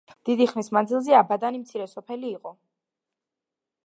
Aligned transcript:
დიდი 0.27 0.45
ხნის 0.51 0.69
მანძილზე 0.77 1.17
აბადანი 1.17 1.61
მცირე 1.65 1.87
სოფელი 1.91 2.31
იყო. 2.39 2.57